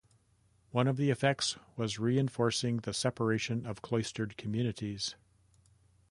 One 0.71 0.87
of 0.87 0.97
the 0.97 1.11
effects 1.11 1.57
was 1.77 1.99
reinforcing 1.99 2.77
the 2.77 2.91
separation 2.91 3.67
of 3.67 3.83
cloistered 3.83 4.35
communities. 4.35 5.13